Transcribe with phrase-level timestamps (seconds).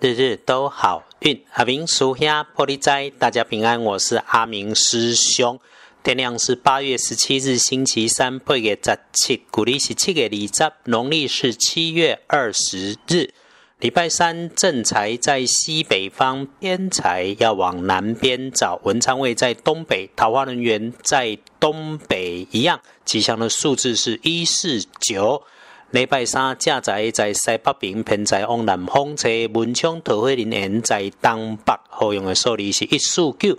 [0.00, 1.44] 日日都好运。
[1.52, 3.82] 阿明属下破利斋，大家平安。
[3.82, 5.60] 我是阿明师兄。
[6.02, 13.34] 天亮是八月十七日，星期三，八月十七，古历是七月二十，农历是七月二十日。
[13.78, 18.80] 礼拜三正财在西北方，偏财要往南边找。
[18.84, 22.80] 文昌位在东北，桃花人员在东北一样。
[23.04, 25.42] 吉祥的数字是一四九。
[25.92, 29.28] 礼拜三正在在西北边，平在往南方车。
[29.52, 33.58] 文昌桃花人缘在东北，好用的数字是一四九。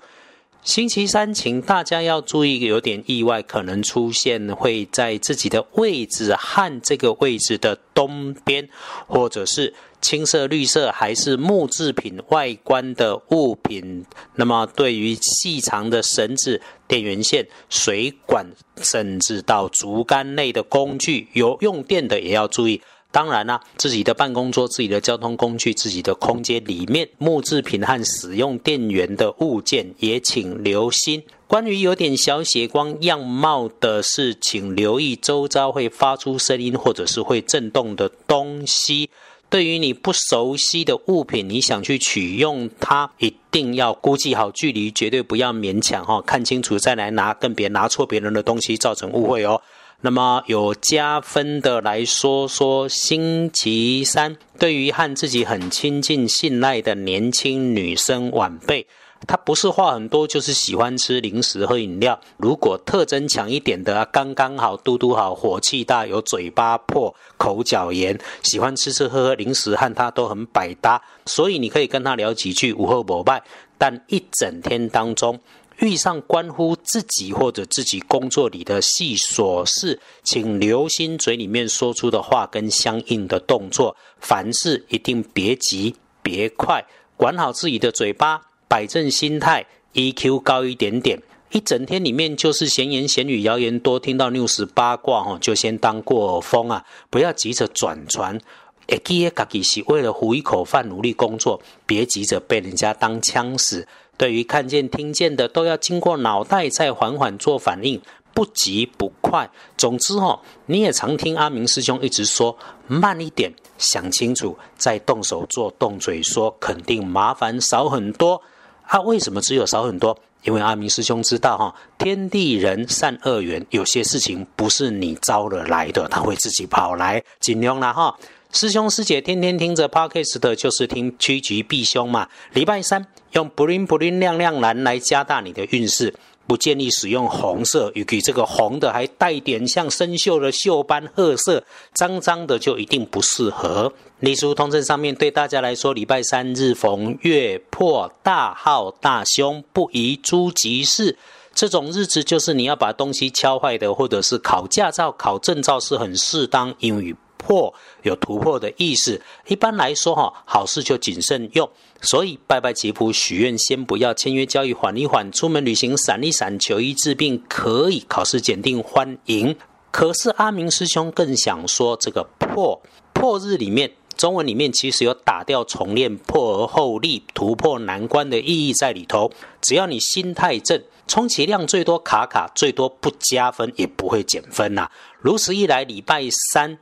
[0.64, 8.70] 星期三，请大家要注意，有点意外可能出现，会在自己的位置和这个位置的东边，
[9.08, 14.06] 或者是青色、绿色还是木制品外观的物品。
[14.36, 18.46] 那么，对于细长的绳子、电源线、水管，
[18.84, 22.80] 甚至到竹竿类的工具，有用电的也要注意。
[23.12, 31.22] 当然啦，自己的办公桌、自己的交通工具、自己的空间里面，木制品和使用电源的物件也请留心。
[31.46, 39.10] 关于有点小血光样貌的事，请留意周遭会发出声音或者是会震动的东西。
[39.50, 49.62] 对于你不熟悉的物品，你想去取用它，一定要估计好距离，绝对不要勉强哈，看清楚再来拿，更别拿错别人的东西，造成误会哦。
[50.04, 58.88] 那么有加分的来说说，星期三对于和自己很亲近、信赖的年轻女生晚辈，
[59.28, 62.20] 她不是话很多，就是喜欢吃零食、喝饮料。
[62.38, 71.00] 如果特征强一点的，刚刚好，嘟嘟好，火气大，有嘴巴破、口角炎，喜欢吃吃喝喝零食，和她都很百搭。
[71.28, 73.44] 所以你可以跟她聊几句，午后膜拜。
[73.78, 75.40] 但一整天当中，
[75.82, 83.96] 遇上关乎自己或者自己工作里的细琐事，请留心嘴里面说出的话跟相应的动作。
[84.20, 86.86] 凡事一定别急别快，
[87.18, 89.66] 管好自己的嘴巴，摆正心态
[89.96, 91.20] ，EQ 高一点点。
[91.50, 98.40] 一整天里面就是闲言闲语、谣言多，听到 news 八卦哦，就先当过风啊，不要急着转传。
[98.88, 103.88] 哎，记得自己是为了糊一口饭努力工作，别急着被人家当枪使。
[104.22, 108.00] 对于看见、听见的，都要经过脑袋再缓缓做反应，
[108.36, 109.50] 不急不快。
[109.76, 112.56] 总之哦，你也常听阿明师兄一直说，
[112.86, 118.40] 慢一点，想清楚，再动手做、动嘴说，肯定麻烦少很多。
[118.84, 120.16] 啊，为什么只有少很多？
[120.44, 127.24] 因为阿明师兄知道哈，天地人善恶缘，有些事情不是你招惹来的，他会自己跑来。
[127.40, 128.16] 尽量了哈。
[128.54, 132.28] 师兄师姐天天听着 podcast 的，就是听趋吉避凶嘛。
[132.52, 136.14] 礼拜三用 bling bling 亮亮蓝来加大你的运势，
[136.46, 141.64] 不建议使用红色，尤其这个红的还带点像生锈的锈斑褐色，
[141.94, 143.94] 脏脏的就一定不适合。
[144.20, 151.18] 历书通证上面对大家来说，礼拜三日逢月破大号大凶，不宜诸吉事。
[151.54, 157.16] 这种日子就是你要把东西敲坏的，或者是考驾照、考证照是很适当，因为。
[157.42, 161.68] 破有突破的意思，一般来说哈，好事就谨慎用。
[162.02, 165.32] 所以拜拜吉普许愿，先不要签约交易，缓一缓。
[165.32, 168.06] 出门旅行闪一闪，求医治病可以。
[168.08, 169.56] 考试检定欢迎。
[169.92, 172.82] 可是阿明师兄更想说，这个破
[173.14, 179.32] 破日里面，中文里面其实有打掉重练、破而后立、突破难关的意义在里头。
[179.62, 184.90] 只要你心态正，充其量最多卡卡，最多不加分，也不会减分呐。
[185.20, 186.80] 如此一来，礼拜三。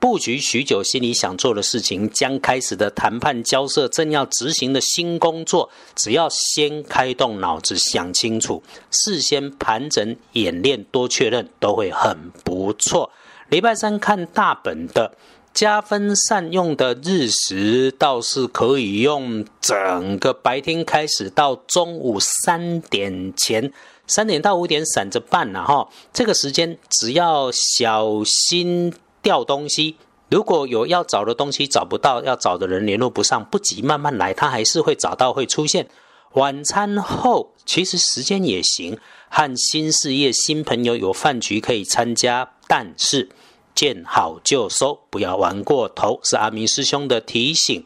[0.00, 13.10] 布局许久，心里想做的事情，将开始的谈判交涉，正要执行的新工作，只要先开动脑子想清楚，事先盘整演练，多确认，都会很不错。
[13.48, 15.16] 礼拜三看大本的
[15.52, 23.72] 加分善用的日食，倒是可以用整个白天开始到中午三点前，
[24.06, 25.88] 三点到五点散着办了哈。
[26.12, 28.94] 这个时间只要小心。
[29.28, 29.96] 掉东西，
[30.30, 35.86] 如果有要找的东西找不到，要找的人联络不上，不急，慢慢来，他还是会找到，会出现。
[36.32, 38.98] 晚餐后其实时间也行，
[39.28, 43.28] 和新事业、新朋友有饭局可以参加，但是
[43.74, 47.84] 见好就收，不要玩过头，是阿明师兄的提醒。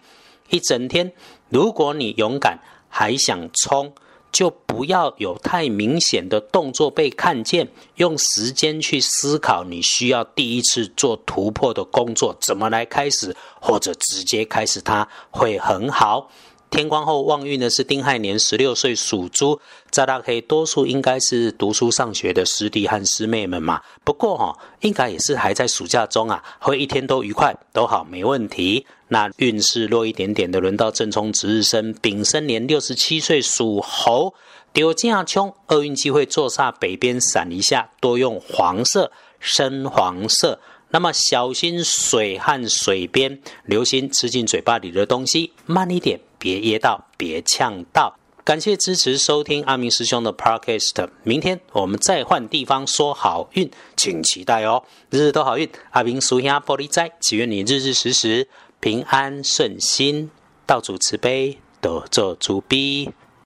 [0.50, 1.12] 一整天，
[1.48, 3.92] 如果你勇敢，还想冲。
[4.32, 16.30] 就不要有太明显的动作被看见，用时间去思考你需要第一次做突破的工作怎么来开始，或者直接开始它会很好。
[16.70, 23.82] 天光后旺运呢是丁亥年十六岁属猪，在大可以多数应该是读书上学的师弟和师妹们嘛。
[24.02, 28.86] 不过哈，应该也是还在暑假中啊，会一天都愉快都好没问题。
[29.12, 34.32] 那运势弱一点点的，轮到正冲值日生丙申年六十七岁属猴，
[34.72, 40.58] 丢架冲，厄运机会坐煞北边闪一下，多用黄色、深黄色。
[40.88, 48.16] 那么小心水和水边，留心吃进嘴巴里的东西，慢一点，别噎到，别呛到。
[48.44, 55.68] 感谢支持收听阿明师兄的 Podcast，明天我们再换地方说好运，请期待哦，日日都好运。
[55.90, 58.48] 阿明属下玻璃斋，祈愿你日日时时
[58.82, 60.28] 平安顺心，
[60.66, 63.12] 道主慈悲，得做主逼。